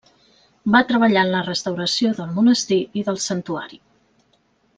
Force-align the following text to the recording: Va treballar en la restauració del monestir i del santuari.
Va 0.75 0.79
treballar 0.91 1.23
en 1.27 1.33
la 1.33 1.41
restauració 1.49 2.13
del 2.21 2.33
monestir 2.39 2.81
i 3.03 3.05
del 3.11 3.21
santuari. 3.27 3.81